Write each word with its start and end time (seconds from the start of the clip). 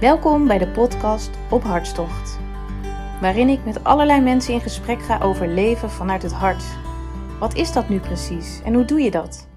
Welkom 0.00 0.46
bij 0.46 0.58
de 0.58 0.68
podcast 0.68 1.30
Op 1.50 1.62
Hartstocht, 1.62 2.38
waarin 3.20 3.48
ik 3.48 3.64
met 3.64 3.84
allerlei 3.84 4.20
mensen 4.20 4.54
in 4.54 4.60
gesprek 4.60 5.02
ga 5.02 5.20
over 5.22 5.48
leven 5.48 5.90
vanuit 5.90 6.22
het 6.22 6.32
hart. 6.32 6.62
Wat 7.38 7.54
is 7.54 7.72
dat 7.72 7.88
nu 7.88 8.00
precies 8.00 8.60
en 8.64 8.74
hoe 8.74 8.84
doe 8.84 9.00
je 9.00 9.10
dat? 9.10 9.48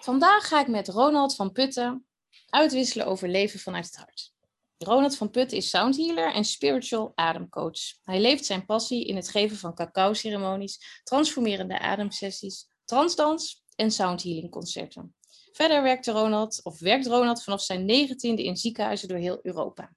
Vandaag 0.00 0.48
ga 0.48 0.60
ik 0.60 0.68
met 0.68 0.88
Ronald 0.88 1.34
van 1.34 1.52
Putten 1.52 2.06
uitwisselen 2.48 3.06
over 3.06 3.28
leven 3.28 3.60
vanuit 3.60 3.86
het 3.86 3.96
hart. 3.96 4.32
Ronald 4.78 5.16
van 5.16 5.30
Putten 5.30 5.56
is 5.56 5.70
soundhealer 5.70 6.32
en 6.32 6.44
spiritual 6.44 7.12
ademcoach. 7.14 7.80
Hij 8.02 8.20
leeft 8.20 8.44
zijn 8.44 8.64
passie 8.64 9.04
in 9.04 9.16
het 9.16 9.28
geven 9.28 9.56
van 9.56 9.74
cacao-ceremonies, 9.74 11.00
transformerende 11.04 11.78
ademsessies, 11.78 12.68
transdans 12.84 13.64
en 13.76 13.90
soundhealing 13.90 14.50
concerten. 14.50 15.14
Verder 15.54 15.82
werkte 15.82 16.12
Ronald, 16.12 16.60
of 16.62 16.78
werkt 16.78 17.06
Ronald 17.06 17.42
vanaf 17.42 17.62
zijn 17.62 17.84
negentiende 17.84 18.44
in 18.44 18.56
ziekenhuizen 18.56 19.08
door 19.08 19.18
heel 19.18 19.38
Europa. 19.42 19.90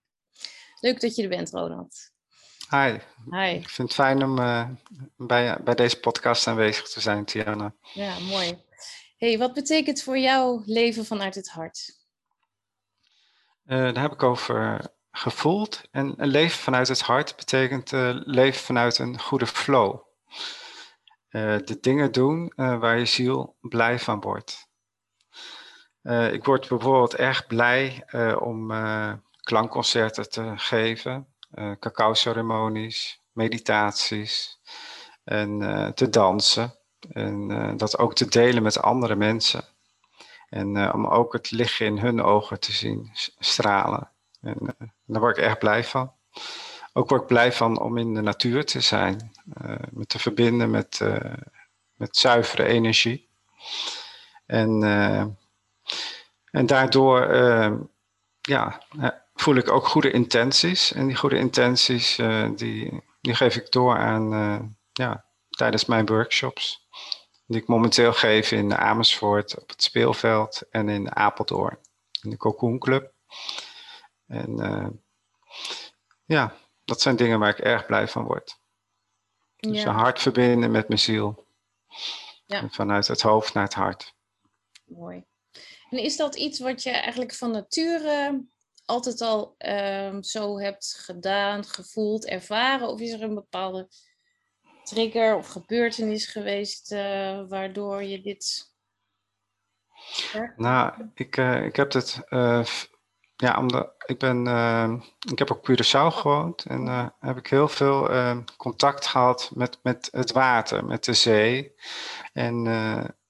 Leuk 0.80 1.02
dat 1.02 1.16
je 1.16 1.24
er 1.24 1.30
bent, 1.30 1.50
Ronald. 1.50 2.12
Hi. 2.70 2.98
Hi. 3.30 3.56
Ik 3.56 3.70
vind 3.70 3.88
het 3.88 3.94
fijn 3.94 4.24
om 4.24 4.40
uh, 4.40 4.70
bij, 5.16 5.58
bij 5.64 5.76
deze 5.76 6.00
podcast 6.00 6.48
aanwezig 6.48 6.90
te 6.90 7.02
zijn, 7.02 7.26
Tiana. 7.26 7.74
Ja, 7.94 8.20
mooi. 8.20 8.64
Hey, 9.18 9.38
wat 9.38 9.54
betekent 9.54 10.04
voor 10.04 10.18
jou 10.18 10.62
leven 10.66 11.06
vanuit 11.06 11.36
het 11.36 11.50
hart? 11.50 11.98
Uh, 13.66 13.78
daar 13.78 14.02
heb 14.02 14.12
ik 14.12 14.24
over 14.24 14.82
gevoeld. 15.12 15.82
En 15.92 16.14
een 16.18 16.28
leven 16.28 16.60
vanuit 16.60 16.88
het 16.88 17.02
hart 17.02 17.36
betekent 17.36 17.92
uh, 17.92 18.20
leven 18.24 18.62
vanuit 18.62 18.98
een 18.98 19.20
goede 19.20 19.48
flow. 19.48 20.06
de 21.30 21.78
dingen 21.82 22.12
doen 22.12 22.54
waar 22.56 22.98
je 22.98 23.06
ziel 23.06 23.56
blij 23.60 24.00
van 24.00 24.20
wordt. 24.20 24.67
Uh, 26.08 26.34
ik 26.34 26.46
word 26.46 26.68
bijvoorbeeld 26.68 27.16
erg 27.16 27.48
blij 27.48 28.04
uh, 28.12 28.42
om 28.42 28.72
uh, 28.72 29.14
klankconcerten 29.40 30.30
te 30.30 30.54
geven, 30.56 31.28
cacao-ceremonies, 31.80 33.22
meditaties 33.32 34.60
en 35.24 35.60
te 35.96 36.10
dansen. 36.10 36.74
En 37.10 37.78
dat 37.78 37.98
ook 37.98 38.16
te 38.16 38.28
delen 38.28 38.64
met 38.64 38.82
andere 38.82 39.16
mensen. 39.16 39.64
En 40.50 40.94
om 40.94 41.08
ook 41.08 41.34
het 41.34 41.52
licht 41.52 41.80
in 41.80 41.98
hun 41.98 42.22
ogen 42.22 42.60
te 42.60 42.72
zien 42.72 43.10
stralen. 43.40 44.12
En 44.42 44.76
daar 45.06 45.22
word 45.22 45.38
ik 45.38 45.44
erg 45.44 45.58
blij 45.58 45.84
van. 45.84 46.12
Ook 46.94 47.10
word 47.10 47.22
ik 47.22 47.28
blij 47.28 47.54
van 47.54 47.80
om 47.80 47.98
in 47.98 48.14
de 48.14 48.22
natuur 48.22 48.66
te 48.66 48.82
zijn, 48.82 49.32
me 49.92 50.06
te 50.06 50.20
verbinden 50.20 50.70
met, 50.70 51.02
met 51.94 52.18
zuivere 52.18 52.64
energie. 52.64 53.30
En 54.46 54.80
en 56.52 56.66
daardoor 56.66 57.34
uh, 57.34 57.74
ja, 58.42 58.84
voel 59.34 59.56
ik 59.56 59.72
ook 59.72 59.88
goede 59.88 60.12
intenties. 60.12 60.92
En 60.94 61.08
die 61.08 61.16
goede 61.16 61.38
intenties 61.38 62.18
uh, 62.18 62.50
die, 62.56 63.04
die 63.22 63.36
geef 63.36 63.56
ik 63.56 63.72
door 63.72 63.98
aan, 63.98 64.34
uh, 64.34 64.60
ja, 64.92 65.26
tijdens 65.50 65.86
mijn 65.86 66.06
workshops. 66.06 66.86
Die 67.46 67.62
ik 67.62 67.68
momenteel 67.68 68.14
geef 68.14 68.52
in 68.52 68.78
Amersfoort 68.78 69.62
op 69.62 69.70
het 69.70 69.84
speelveld 69.84 70.62
en 70.70 70.90
in 70.90 71.16
Apeldoorn. 71.16 71.78
In 72.22 72.30
de 72.30 72.38
Cocoon 72.38 72.80
Club. 72.80 73.14
En 74.28 75.02
ja, 76.26 76.56
dat 76.86 77.02
zijn 77.02 77.16
dingen 77.16 77.40
waar 77.40 77.50
ik 77.50 77.60
erg 77.60 77.86
blij 77.86 78.08
van 78.08 78.24
word. 78.24 78.60
Dus 79.58 79.82
ja. 79.82 79.88
een 79.88 79.96
hart 79.96 80.22
verbinden 80.22 80.72
met 80.72 80.88
mijn 80.88 81.00
ziel. 81.00 81.46
Ja. 82.46 82.62
En 82.62 82.72
vanuit 82.72 83.08
het 83.08 83.22
hoofd 83.22 83.54
naar 83.54 83.64
het 83.64 83.74
hart. 83.74 84.16
Mooi. 84.86 85.26
En 85.90 85.98
is 85.98 86.18
dat 86.18 86.36
iets 86.36 86.60
wat 86.60 86.84
je 86.84 86.90
eigenlijk 86.90 87.34
van 87.34 87.52
nature 87.52 88.46
altijd 88.86 89.22
al 89.22 89.56
um, 89.58 90.24
zo 90.24 90.60
hebt 90.60 91.00
gedaan, 91.06 91.64
gevoeld, 91.64 92.26
ervaren? 92.26 92.88
Of 92.88 93.00
is 93.00 93.12
er 93.12 93.22
een 93.22 93.34
bepaalde 93.34 93.90
trigger 94.84 95.36
of 95.36 95.48
gebeurtenis 95.48 96.26
geweest 96.26 96.92
uh, 96.92 97.42
waardoor 97.48 98.04
je 98.04 98.22
dit. 98.22 98.76
Nou, 100.56 100.94
ik, 101.14 101.38
uh, 101.38 101.66
ik 101.66 101.76
heb 101.76 101.94
het. 101.94 102.20
Uh, 102.30 102.66
ja, 103.36 103.60
omdat 103.60 103.94
ik 104.06 104.20
ben. 104.20 104.46
ik 105.32 105.40
heb 105.40 105.52
op 105.52 105.70
Curaçao 105.70 106.14
gewoond 106.14 106.66
en 106.66 107.14
heb 107.20 107.38
ik 107.38 107.48
heel 107.48 107.68
veel 107.68 108.10
contact 108.58 109.08
gehad 109.08 109.52
met, 109.54 109.80
met 109.84 110.08
het 110.12 110.32
water, 110.32 110.86
met 110.86 111.04
de 111.04 111.14
zee. 111.14 111.74
En 112.34 112.66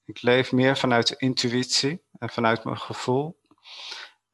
ik 0.04 0.22
leef 0.22 0.52
meer 0.52 0.76
vanuit 0.76 1.08
de 1.08 1.14
intuïtie 1.16 2.02
vanuit 2.18 2.64
mijn 2.64 2.78
gevoel. 2.78 3.38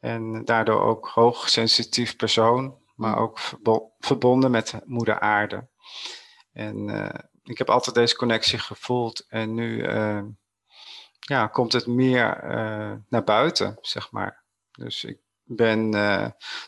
En 0.00 0.45
daardoor 0.45 0.81
ook 0.81 1.09
hoogsensitief 1.09 2.17
persoon, 2.17 2.78
maar 2.95 3.19
ook 3.19 3.39
verbonden 3.99 4.50
met 4.50 4.81
moeder 4.84 5.21
aarde. 5.21 5.69
En 6.53 6.89
uh, 6.89 7.09
ik 7.43 7.59
heb 7.59 7.71
altijd 7.71 7.97
deze 7.97 8.17
connectie 8.17 8.59
gevoeld 8.59 9.27
en 9.28 9.55
nu 9.55 9.89
uh, 9.89 10.22
ja, 11.21 11.47
komt 11.47 11.72
het 11.72 11.87
meer 11.87 12.45
uh, 12.45 12.93
naar 13.09 13.25
buiten, 13.25 13.78
zeg 13.81 14.11
maar. 14.11 14.43
Dus 14.71 15.05
ik 15.05 15.19
ben, 15.45 15.91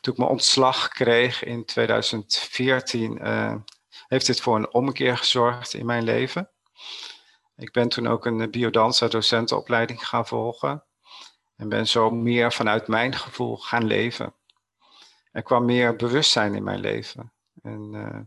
toen 0.00 0.12
ik 0.12 0.18
mijn 0.18 0.30
ontslag 0.30 0.88
kreeg 0.88 1.44
in 1.44 1.64
2014, 1.64 3.20
heeft 4.08 4.26
dit 4.26 4.40
voor 4.40 4.56
een 4.56 4.72
omkeer 4.72 5.16
gezorgd 5.16 5.74
in 5.74 5.86
mijn 5.86 6.04
leven. 6.04 6.50
Ik 7.56 7.72
ben 7.72 7.88
toen 7.88 8.06
ook 8.06 8.26
een 8.26 8.50
biodanza 8.50 9.08
docentenopleiding 9.08 10.06
gaan 10.06 10.26
volgen. 10.26 10.85
En 11.56 11.68
ben 11.68 11.86
zo 11.86 12.10
meer 12.10 12.52
vanuit 12.52 12.88
mijn 12.88 13.14
gevoel 13.14 13.56
gaan 13.56 13.84
leven. 13.84 14.34
Er 15.32 15.42
kwam 15.42 15.64
meer 15.64 15.96
bewustzijn 15.96 16.54
in 16.54 16.62
mijn 16.62 16.80
leven. 16.80 17.32
En 17.62 17.90
uh, 17.92 18.20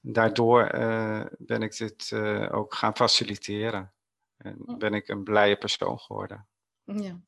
daardoor 0.00 0.74
uh, 0.74 1.24
ben 1.38 1.62
ik 1.62 1.76
dit 1.76 2.10
uh, 2.10 2.48
ook 2.52 2.74
gaan 2.74 2.96
faciliteren. 2.96 3.92
En 4.36 4.56
ben 4.78 4.94
ik 4.94 5.08
een 5.08 5.24
blije 5.24 5.56
persoon 5.56 5.98
geworden. 5.98 6.46
Ja. 6.84 7.20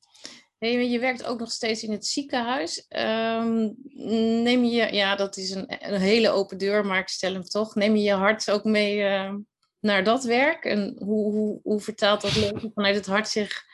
Hey, 0.59 0.89
je 0.89 0.99
werkt 0.99 1.25
ook 1.25 1.39
nog 1.39 1.51
steeds 1.51 1.83
in 1.83 1.91
het 1.93 2.07
ziekenhuis. 2.07 2.87
Um, 2.89 3.75
neem 4.43 4.65
je, 4.65 4.93
ja, 4.93 5.17
dat 5.17 5.37
is 5.37 5.51
een, 5.51 5.93
een, 5.93 6.01
hele 6.01 6.31
open 6.31 6.59
deur, 6.59 6.87
maar 6.87 6.99
ik 6.99 7.09
stel 7.09 7.33
hem 7.33 7.43
toch. 7.43 7.75
Neem 7.75 7.97
je 7.97 8.03
je 8.03 8.13
hart 8.13 8.51
ook 8.51 8.65
mee 8.65 9.03
naar 9.81 10.05
dat 10.05 10.25
werk? 10.25 10.65
En 10.65 10.97
hoe, 10.99 11.33
hoe, 11.33 11.61
hoe 11.63 11.81
vertaalt 11.81 12.21
dat 12.21 12.37
leven 12.37 12.73
vanuit 12.75 12.95
het 12.95 13.07
hart 13.07 13.29
zich 13.29 13.65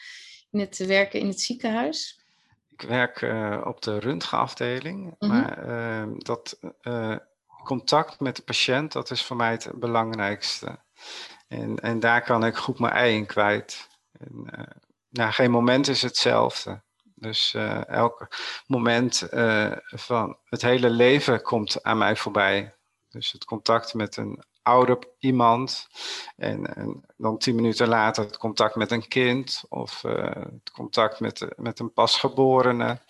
in 0.53 0.61
het 0.61 0.87
werken 0.87 1.21
in 1.21 1.27
het 1.27 1.41
ziekenhuis? 1.41 2.21
Ik 2.69 2.83
werk 2.83 3.21
uh, 3.21 3.61
op 3.65 3.83
de 3.83 3.99
röntgenafdeling, 3.99 5.05
mm 5.05 5.15
-hmm. 5.19 5.29
maar 5.29 5.69
uh, 5.69 6.15
dat 6.19 6.59
uh, 6.83 7.17
contact 7.65 8.21
met 8.21 8.37
de 8.37 8.43
patiënt, 8.43 8.93
dat 8.93 9.11
is 9.11 9.25
voor 9.25 9.37
mij 9.37 9.51
het 9.51 9.71
belangrijkste. 9.75 10.79
En, 11.49 11.77
en 11.77 12.01
daar 12.01 12.23
kan 12.23 12.45
ik 12.45 12.57
goed 12.57 12.79
mijn 12.79 12.93
ei 12.93 13.17
in 13.17 13.27
kwijt. 13.27 13.89
En, 14.13 14.47
nou, 15.09 15.33
geen 15.33 15.51
moment 15.51 15.89
is 15.89 16.03
hetzelfde. 16.03 16.83
Dus 17.15 17.55
elk 17.87 18.29
moment 18.67 19.27
van 19.85 20.39
het 20.45 20.63
hele 20.63 20.91
leven 20.91 21.43
komt 21.43 21.83
aan 21.83 21.99
mij 21.99 22.17
voorbij. 22.17 22.75
Dus 23.09 23.33
het 23.33 23.45
contact 23.45 23.95
met 23.95 24.17
een 24.17 24.45
ouder 24.63 24.99
iemand. 25.19 25.89
En, 26.37 26.75
en, 26.75 27.05
dan 27.17 27.39
tien 27.39 27.55
minuten 27.55 27.89
later 27.89 28.25
het 28.25 28.37
contact 28.37 28.75
met 28.75 28.91
een 28.91 29.09
kind 29.09 29.65
of 29.69 30.03
uh, 30.05 30.25
het 30.35 30.71
contact 30.73 31.21
met, 31.21 31.47
met 31.57 31.79
een 31.79 31.93
pasgeborene. 31.93 33.01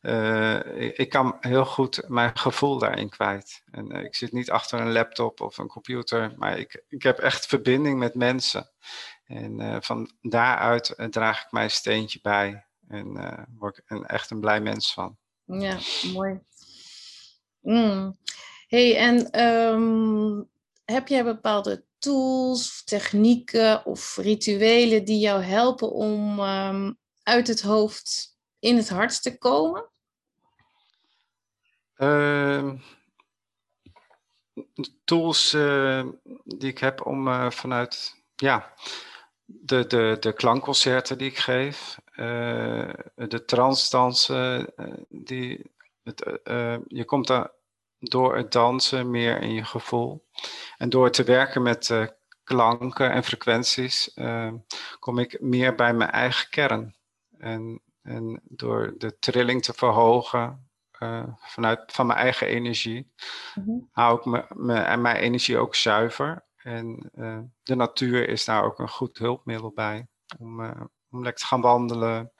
Uh, 0.00 0.98
ik, 0.98 1.08
kan 1.08 1.36
heel 1.40 1.64
goed 1.64 2.08
mijn 2.08 2.38
gevoel 2.38 2.78
daarin 2.78 3.08
kwijt. 3.08 3.62
En 3.70 3.96
uh, 3.96 4.02
ik 4.02 4.14
zit 4.14 4.32
niet 4.32 4.50
achter 4.50 4.80
een 4.80 4.92
laptop 4.92 5.40
of 5.40 5.58
een 5.58 5.66
computer, 5.66 6.32
maar 6.36 6.58
ik, 6.58 6.84
ik 6.88 7.02
heb 7.02 7.18
echt 7.18 7.46
verbinding 7.46 7.98
met 7.98 8.14
mensen. 8.14 8.70
En 9.24 9.82
van 9.82 10.10
daaruit 10.20 10.94
draag 11.10 11.44
ik 11.44 11.52
mijn 11.52 11.70
steentje 11.70 12.18
bij 12.22 12.66
en 12.88 13.46
word 13.58 13.78
ik 13.78 13.84
een, 13.86 14.06
echt 14.06 14.30
een 14.30 14.40
blij 14.40 14.60
mens 14.60 14.92
van. 14.92 15.16
Ja, 15.44 15.78
mooi. 16.12 16.40
Mm. 17.60 18.16
Hey, 18.66 18.96
en 18.96 19.40
um, 19.40 20.48
heb 20.84 21.08
jij 21.08 21.24
bepaalde 21.24 21.84
tools, 21.98 22.84
technieken 22.84 23.86
of 23.86 24.16
rituelen 24.16 25.04
die 25.04 25.18
jou 25.18 25.42
helpen 25.42 25.90
om 25.90 26.40
um, 26.40 26.98
uit 27.22 27.46
het 27.46 27.62
hoofd 27.62 28.36
in 28.58 28.76
het 28.76 28.88
hart 28.88 29.22
te 29.22 29.38
komen? 29.38 29.88
Uh, 31.96 32.72
tools 35.04 35.52
uh, 35.52 36.06
die 36.44 36.70
ik 36.70 36.78
heb 36.78 37.06
om 37.06 37.28
uh, 37.28 37.50
vanuit 37.50 38.22
ja, 38.36 38.72
de, 39.44 39.86
de, 39.86 40.16
de 40.20 40.32
klankconcerten 40.32 41.18
die 41.18 41.30
ik 41.30 41.38
geef, 41.38 41.98
uh, 42.16 42.94
de 43.14 43.44
transdansen, 43.46 44.74
die, 45.08 45.72
het, 46.02 46.40
je 46.88 47.04
komt 47.04 47.26
daar 47.26 47.50
door 47.98 48.36
het 48.36 48.52
dansen 48.52 49.10
meer 49.10 49.40
in 49.40 49.52
je 49.52 49.64
gevoel. 49.64 50.24
En 50.76 50.88
door 50.88 51.10
te 51.10 51.22
werken 51.22 51.62
met 51.62 51.88
uh, 51.88 52.06
klanken 52.44 53.10
en 53.10 53.24
frequenties 53.24 54.10
uh, 54.14 54.52
kom 54.98 55.18
ik 55.18 55.40
meer 55.40 55.74
bij 55.74 55.94
mijn 55.94 56.10
eigen 56.10 56.50
kern. 56.50 56.94
En 57.38 57.82
En 58.02 58.40
door 58.44 58.94
de 58.98 59.18
trilling 59.18 59.62
te 59.62 59.72
verhogen 59.72 60.68
vanuit 61.36 61.92
van 61.92 62.06
mijn 62.06 62.18
eigen 62.18 62.46
energie, 62.46 63.12
mm 63.54 63.88
hou 63.92 64.18
ik 64.18 64.24
me, 64.24 64.44
me, 64.48 64.96
mijn 64.96 65.16
energie 65.16 65.58
ook 65.58 65.74
zuiver. 65.74 66.44
En 66.56 67.10
de 67.62 67.74
natuur 67.74 68.28
is 68.28 68.44
daar 68.44 68.64
ook 68.64 68.78
een 68.78 68.88
goed 68.88 69.18
hulpmiddel 69.18 69.72
bij. 69.72 70.06
Om, 70.38 70.60
om 71.10 71.22
lekker 71.22 71.40
te 71.42 71.46
gaan 71.46 71.60
wandelen 71.60 72.32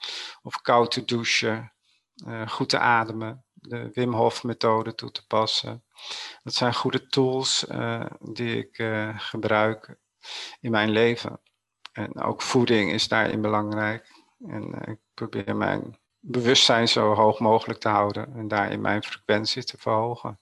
of 0.43 0.61
koud 0.61 0.91
te 0.91 1.05
douchen, 1.05 1.73
goed 2.47 2.69
te 2.69 2.79
ademen 2.79 3.44
de 3.69 3.91
Wim 3.93 4.13
Hof 4.13 4.43
methode 4.43 4.95
toe 4.95 5.11
te 5.11 5.27
passen. 5.27 5.85
Dat 6.43 6.55
zijn 6.55 6.75
goede 6.75 7.07
tools 7.07 7.67
uh, 7.69 8.07
die 8.21 8.57
ik 8.57 8.79
uh, 8.79 9.19
gebruik 9.19 9.97
in 10.61 10.71
mijn 10.71 10.91
leven. 10.91 11.41
En 11.93 12.21
ook 12.21 12.43
voeding 12.43 12.93
is 12.93 13.09
daarin 13.09 13.41
belangrijk. 13.41 14.13
En 14.47 14.69
uh, 14.75 14.93
ik 14.93 14.99
probeer 15.15 15.57
mijn 15.57 15.99
bewustzijn 16.19 16.89
zo 16.89 17.15
hoog 17.15 17.39
mogelijk 17.39 17.81
te 17.81 17.89
houden 17.89 18.35
en 18.35 18.49
daarin 18.49 18.81
mijn 18.81 19.03
frequentie 19.03 19.65
te 19.65 19.79
verhogen. 19.79 20.39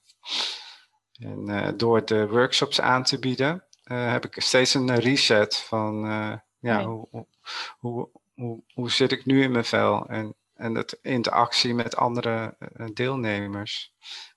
En 1.12 1.74
door 1.76 2.04
de 2.04 2.28
workshops 2.28 2.80
aan 2.80 3.02
te 3.02 3.18
bieden, 3.18 3.64
heb 3.84 4.24
ik 4.24 4.42
steeds 4.42 4.74
een 4.74 4.94
reset 4.94 5.56
van 5.56 6.04
ja, 6.58 6.84
hoe, 6.84 7.08
hoe, 7.78 8.08
hoe, 8.34 8.62
hoe, 8.74 8.90
zit 8.90 9.12
ik 9.12 9.24
nu 9.24 9.42
in 9.42 9.50
mijn 9.50 9.64
vel 9.64 10.06
en 10.06 10.34
en 10.62 10.74
het 10.74 10.98
interactie 11.02 11.74
met 11.74 11.96
andere 11.96 12.56
eh, 12.58 12.86
deelnemers. 12.92 13.92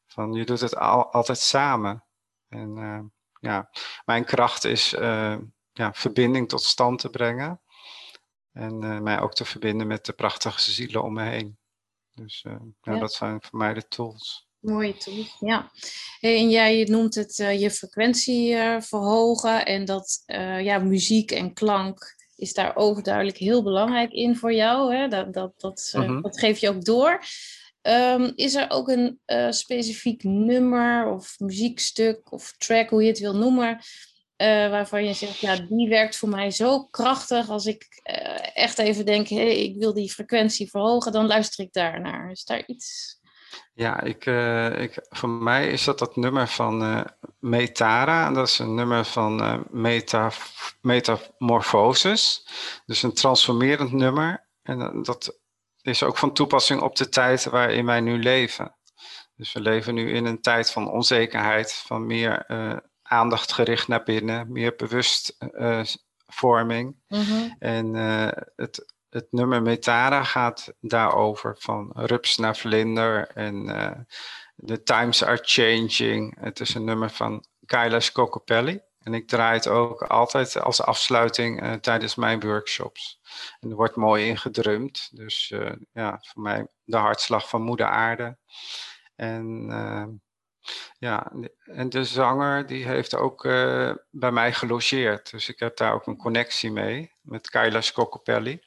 Van 0.06 0.34
je 0.34 0.46
doet 0.46 0.60
het 0.60 0.76
al, 0.76 1.12
altijd 1.12 1.38
samen. 1.38 2.06
En 2.48 2.78
uh, 2.78 3.00
ja, 3.40 3.70
mijn 4.06 4.26
kracht 4.26 4.64
is 4.64 4.94
uh, 4.94 5.38
ja, 5.72 5.94
verbinding 5.94 6.50
tot 6.50 6.62
stand 6.62 7.00
te 7.00 7.10
brengen. 7.10 7.62
En 8.52 9.04
mij 9.04 9.20
ook 9.20 9.34
te 9.34 9.46
verbinden 9.46 9.88
met 9.88 10.06
de 10.06 10.14
prachtige 10.14 10.72
zielen 10.72 11.04
om 11.04 11.14
me 11.14 11.24
heen. 11.24 11.58
Dus 12.14 12.42
ja, 12.42 12.60
ja, 12.82 13.00
dat 13.00 13.14
zijn 13.14 13.42
voor 13.42 13.60
mij 13.60 13.74
de 13.74 13.88
tools. 13.88 14.48
Mooie 14.60 14.98
tools, 14.98 15.38
ja. 15.40 15.72
En 16.20 16.50
jij 16.50 16.84
noemt 16.84 17.16
het 17.16 17.36
je 17.36 17.72
frequentie 17.72 18.56
verhogen 18.82 19.66
en 19.66 19.86
dat 19.86 20.24
ja, 20.62 20.80
muziek 20.80 21.32
en 21.32 21.54
klank 21.54 22.16
is 22.36 22.54
daar 22.54 22.76
overduidelijk 22.76 23.38
heel 23.38 23.64
belangrijk 23.64 24.12
in 24.12 24.36
voor 24.36 24.54
jou. 24.54 24.96
Hè? 24.96 25.08
Dat, 25.08 25.34
dat, 25.34 25.54
dat, 25.58 25.94
uh, 25.96 26.22
dat 26.22 26.40
geef 26.40 26.58
je 26.58 26.70
ook 26.70 26.86
door. 26.86 27.24
Um, 27.82 28.32
is 28.36 28.56
er 28.56 28.70
ook 28.70 28.88
een 28.88 29.20
uh, 29.26 29.52
specifiek 29.52 30.24
nummer 30.24 31.12
of 31.12 31.40
muziekstuk 31.40 32.32
of 32.32 32.54
track, 32.58 32.90
hoe 32.90 33.02
je 33.04 33.10
het 33.10 33.20
wil 33.20 33.36
noemen, 33.36 33.70
uh, 33.70 33.80
waarvan 34.70 35.06
je 35.06 35.14
zegt, 35.14 35.38
ja, 35.38 35.56
die 35.56 35.90
werkt 35.90 36.16
voor 36.16 36.30
mij 36.30 36.52
zo 36.52 36.84
krachtig. 36.84 37.50
Als 37.50 37.66
ik 37.66 37.88
echt 38.54 38.78
even 38.78 39.06
denk, 39.06 39.28
hey, 39.28 39.58
ik 39.58 39.76
wil 39.76 39.94
die 39.94 40.12
frequentie 40.12 40.70
verhogen, 40.70 41.12
dan 41.12 41.28
luister 41.28 41.66
ik 41.66 41.74
daarnaar. 41.74 42.32
Is 42.32 42.44
daar 42.44 42.64
iets 42.68 43.20
ja, 43.78 44.02
ik, 44.02 44.26
uh, 44.26 44.80
ik, 44.80 45.06
voor 45.10 45.30
mij 45.30 45.70
is 45.70 45.84
dat 45.84 46.00
dat 46.00 46.16
nummer 46.16 46.48
van 46.48 46.84
uh, 46.84 47.02
Metara. 47.40 48.32
Dat 48.32 48.48
is 48.48 48.60
een 48.60 48.76
nummer 48.76 49.06
van 49.06 49.42
uh, 49.42 49.60
meta, 49.70 50.32
metamorfosis. 50.82 52.48
Dus 52.86 53.04
een 53.04 53.14
transformerend 53.14 53.92
nummer. 53.92 54.48
En 54.64 55.04
dat 55.04 55.40
is 55.82 56.04
ook 56.04 56.18
van 56.18 56.34
toepassing 56.34 56.82
op 56.82 56.96
de 56.96 57.10
tijd 57.10 57.44
waarin 57.44 57.86
wij 57.86 58.02
nu 58.02 58.20
leven. 58.20 58.76
Dus 59.36 59.54
we 59.54 59.62
leven 59.62 59.94
nu 59.94 60.14
in 60.14 60.26
een 60.26 60.42
tijd 60.42 60.72
van 60.72 60.92
onzekerheid, 60.92 61.74
van 61.74 62.06
meer 62.06 62.46
aandacht 63.02 63.54
gericht 63.54 63.88
naar 63.88 64.04
binnen, 64.04 64.52
meer 64.52 64.76
bewustvorming. 64.76 66.96
Mm 67.08 67.22
-hmm. 67.22 67.56
En 67.60 67.94
het, 68.56 68.95
het 69.16 69.32
nummer 69.32 69.62
Metara 69.62 70.24
gaat 70.24 70.74
daarover, 70.80 71.56
van 71.60 71.92
rups 71.94 72.38
naar 72.38 72.56
vlinder 72.56 73.28
en 73.28 73.70
uh, 73.70 73.92
The 74.66 74.84
Times 74.84 75.24
Are 75.24 75.40
Changing. 75.42 76.38
Het 76.40 76.60
is 76.60 76.74
een 76.74 76.84
nummer 76.84 77.10
van 77.10 77.46
Kailash 77.66 78.10
Kokopelli. 78.10 78.82
En 79.00 79.14
ik 79.14 79.28
draai 79.28 79.54
het 79.54 79.68
ook 79.68 80.04
altijd 80.04 80.60
als 80.60 80.82
afsluiting 80.82 81.64
uh, 81.64 81.74
tijdens 81.74 82.16
mijn 82.16 82.40
workshops. 82.40 83.20
En 83.60 83.70
er 83.70 83.76
wordt 83.76 83.96
mooi 83.96 84.26
ingedrumd. 84.26 85.10
Dus 85.12 85.52
uh, 85.52 85.72
ja, 85.94 86.20
voor 86.22 86.42
mij 86.42 86.68
de 86.84 86.98
hartslag 86.98 87.50
van 87.50 87.62
moeder 87.62 87.88
aarde. 87.88 88.38
En 89.16 89.68
ja, 90.98 91.32
en 91.64 91.90
de 91.90 92.04
zanger 92.04 92.66
die 92.66 92.86
heeft 92.86 93.16
ook 93.16 93.44
bij 94.10 94.32
mij 94.32 94.54
gelogeerd. 94.54 95.32
Dus 95.32 95.50
ik 95.50 95.60
heb 95.60 95.78
daar 95.78 95.94
ook 95.94 96.08
een 96.08 96.18
connectie 96.18 96.72
mee 96.72 97.12
met 97.22 97.50
Kailash 97.50 97.92
Kokopelli. 97.92 98.60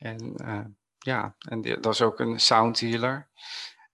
En 0.00 0.34
uh, 0.44 0.64
ja, 0.98 1.34
en 1.38 1.60
die, 1.60 1.80
dat 1.80 1.92
is 1.92 2.02
ook 2.02 2.20
een 2.20 2.40
sound 2.40 2.80
healer. 2.80 3.28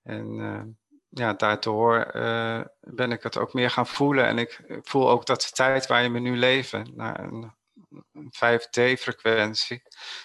En 0.03 0.39
uh, 0.39 0.63
ja, 1.09 1.33
daardoor 1.33 2.11
uh, 2.15 2.61
ben 2.81 3.13
ik 3.13 3.23
het 3.23 3.39
ook 3.39 3.53
meer 3.53 3.71
gaan 3.71 3.87
voelen. 3.87 4.27
En 4.27 4.39
ik 4.39 4.61
voel 4.83 5.11
ook 5.11 5.27
dat 5.27 5.43
de 5.43 5.51
tijd 5.51 5.87
waar 5.87 6.03
je 6.03 6.09
me 6.09 6.19
nu 6.19 6.37
leven, 6.37 6.93
naar 6.95 7.21
een, 7.21 7.55
een 8.13 8.33
5D-frequentie, 8.35 9.83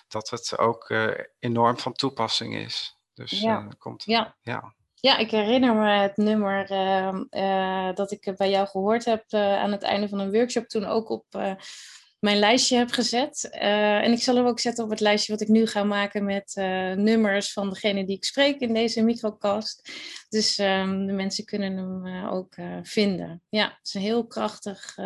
dat 0.07 0.29
het 0.29 0.57
ook 0.57 0.93
enorm 1.39 1.77
van 1.77 1.93
toepassing 1.93 2.55
is. 2.55 2.97
Dus 3.13 3.31
ja. 3.31 3.67
komt, 3.77 4.03
ja. 4.03 4.35
ja. 4.41 4.73
Ja, 4.95 5.17
ik 5.17 5.31
herinner 5.31 5.75
me 5.75 5.89
het 5.89 6.17
nummer 6.17 6.67
dat 7.95 8.11
ik 8.11 8.33
bij 8.37 8.49
jou 8.49 8.67
gehoord 8.67 9.05
heb 9.05 9.33
aan 9.33 9.71
het 9.71 9.83
einde 9.83 10.09
van 10.09 10.19
een 10.19 10.31
workshop. 10.31 10.67
Toen 10.67 10.85
ook 10.85 11.09
op 11.09 11.25
mijn 12.21 12.37
lijstje 12.37 12.77
heb 12.77 12.91
gezet. 12.91 13.49
Uh, 13.53 13.97
en 13.97 14.11
ik 14.11 14.21
zal 14.21 14.35
hem 14.35 14.45
ook 14.45 14.59
zetten 14.59 14.83
op 14.83 14.89
het 14.89 14.99
lijstje 14.99 15.31
wat 15.31 15.41
ik 15.41 15.47
nu 15.47 15.67
ga 15.67 15.83
maken 15.83 16.23
met 16.23 16.55
uh, 16.55 16.93
nummers 16.93 17.53
van 17.53 17.69
degene 17.69 18.05
die 18.05 18.15
ik 18.15 18.25
spreek 18.25 18.59
in 18.59 18.73
deze 18.73 19.03
microcast. 19.03 19.91
Dus 20.29 20.57
um, 20.57 21.05
de 21.05 21.13
mensen 21.13 21.45
kunnen 21.45 21.77
hem 21.77 22.05
uh, 22.05 22.33
ook 22.33 22.55
vinden. 22.83 23.43
Ja, 23.49 23.63
het 23.63 23.87
is 23.87 23.93
een 23.93 24.01
heel 24.01 24.27
krachtig 24.27 24.97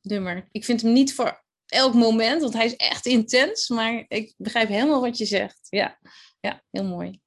nummer. 0.00 0.48
Ik 0.50 0.64
vind 0.64 0.82
hem 0.82 0.92
niet 0.92 1.14
voor 1.14 1.44
elk 1.66 1.94
moment, 1.94 2.42
want 2.42 2.54
hij 2.54 2.66
is 2.66 2.76
echt 2.76 3.06
intens. 3.06 3.68
Maar 3.68 4.04
ik 4.08 4.34
begrijp 4.36 4.68
helemaal 4.68 5.00
wat 5.00 5.18
je 5.18 5.24
zegt. 5.24 5.66
Ja, 5.68 5.98
ja 6.40 6.62
heel 6.70 6.84
mooi. 6.84 7.20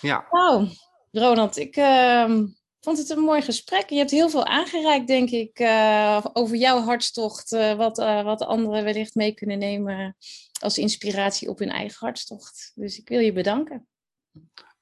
Ja. 0.00 0.26
Nou, 0.30 0.68
Ronald, 1.10 1.56
ik 1.56 1.76
ehm, 1.76 2.46
vond 2.80 2.98
het 2.98 3.10
een 3.10 3.18
mooi 3.18 3.42
gesprek. 3.42 3.88
Je 3.90 3.96
hebt 3.96 4.10
heel 4.10 4.30
veel 4.30 4.46
aangereikt, 4.46 5.06
denk 5.06 5.30
ik, 5.30 5.58
uh, 5.58 6.24
over 6.32 6.56
jouw 6.56 6.80
hartstocht. 6.80 7.52
Uh, 7.52 7.74
wat, 7.74 7.98
uh, 7.98 8.22
wat 8.22 8.42
anderen 8.42 8.84
wellicht 8.84 9.14
mee 9.14 9.32
kunnen 9.34 9.58
nemen 9.58 10.16
als 10.60 10.78
inspiratie 10.78 11.48
op 11.48 11.58
hun 11.58 11.70
eigen 11.70 11.98
hartstocht. 11.98 12.72
Dus 12.74 12.98
ik 12.98 13.08
wil 13.08 13.18
je 13.18 13.32
bedanken. 13.32 13.88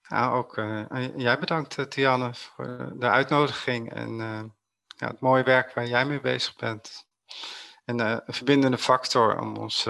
Ja, 0.09 0.31
ook 0.31 0.55
jij 1.17 1.39
bedankt, 1.39 1.91
Tianne, 1.91 2.35
voor 2.35 2.93
de 2.99 3.09
uitnodiging 3.09 3.93
en 3.93 4.17
ja, 4.97 5.07
het 5.07 5.21
mooie 5.21 5.43
werk 5.43 5.75
waar 5.75 5.87
jij 5.87 6.05
mee 6.05 6.21
bezig 6.21 6.57
bent. 6.57 7.07
En 7.85 7.99
een 7.99 8.23
verbindende 8.27 8.79
factor 8.79 9.41
om 9.41 9.57
ons 9.57 9.87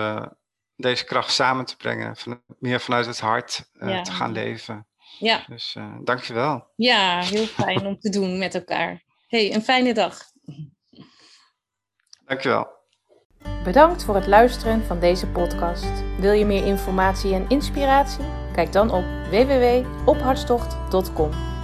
deze 0.77 1.05
kracht 1.05 1.33
samen 1.33 1.65
te 1.65 1.77
brengen, 1.77 2.17
van, 2.17 2.43
meer 2.59 2.81
vanuit 2.81 3.07
het 3.07 3.21
hart 3.21 3.71
ja. 3.73 4.03
te 4.03 4.13
gaan 4.13 4.33
leven. 4.33 4.87
Ja. 5.19 5.45
Dus 5.47 5.75
uh, 5.79 5.97
dankjewel. 6.05 6.67
Ja, 6.77 7.23
heel 7.23 7.47
fijn 7.47 7.87
om 7.87 7.99
te 7.99 8.11
doen 8.11 8.39
met 8.39 8.55
elkaar. 8.55 9.03
hey, 9.29 9.55
een 9.55 9.63
fijne 9.63 9.95
dag. 9.95 10.19
Dankjewel. 12.25 12.77
Bedankt 13.65 14.05
voor 14.05 14.15
het 14.15 14.27
luisteren 14.27 14.85
van 14.85 15.01
deze 15.01 15.27
podcast. 15.27 16.03
Wil 16.19 16.33
je 16.33 16.45
meer 16.45 16.67
informatie 16.67 17.35
en 17.35 17.49
inspiratie? 17.49 18.25
Kijk 18.53 18.73
dan 18.73 18.91
op 18.91 19.05
www.ophartstocht.com. 19.31 21.58